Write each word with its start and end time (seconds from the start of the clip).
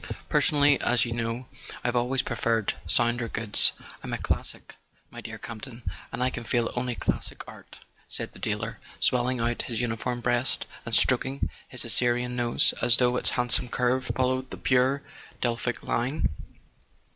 Personally, 0.29 0.81
as 0.81 1.05
you 1.05 1.11
know, 1.13 1.47
I've 1.83 1.95
always 1.95 2.23
preferred 2.23 2.73
sounder 2.87 3.27
goods: 3.27 3.71
I'm 4.01 4.13
a 4.13 4.17
classic, 4.17 4.73
my 5.11 5.21
dear 5.21 5.37
Campton, 5.37 5.83
and 6.11 6.23
I 6.23 6.31
can 6.31 6.43
feel 6.43 6.71
only 6.75 6.95
classic 6.95 7.43
art," 7.47 7.77
said 8.07 8.31
the 8.33 8.39
dealer, 8.39 8.79
swelling 8.99 9.41
out 9.41 9.61
his 9.61 9.79
uniformed 9.79 10.23
breast 10.23 10.65
and 10.87 10.95
stroking 10.95 11.49
his 11.67 11.85
Assyrian 11.85 12.35
nose 12.35 12.73
as 12.81 12.97
though 12.97 13.15
its 13.15 13.29
handsome 13.37 13.69
curve 13.69 14.07
followed 14.07 14.49
the 14.49 14.57
pure 14.57 15.03
Delphic 15.39 15.83
line. 15.83 16.27